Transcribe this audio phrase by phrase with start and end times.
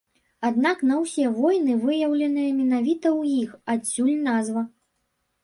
[0.47, 4.67] Аднак на ўсе воіны выяўленыя менавіта ў іх, адсюль назва.